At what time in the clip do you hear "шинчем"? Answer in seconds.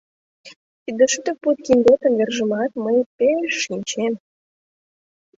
3.63-4.13